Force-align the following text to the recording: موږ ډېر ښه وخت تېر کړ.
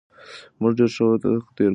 موږ 0.59 0.71
ډېر 0.77 0.89
ښه 0.95 1.03
وخت 1.05 1.21
تېر 1.57 1.67
کړ. 1.69 1.69